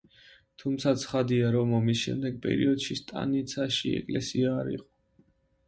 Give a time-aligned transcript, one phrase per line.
[0.61, 4.91] თუმცა ცხადია, რომ ომის შემდეგ პერიოდში სტანიცაში ეკლესია არ იყო.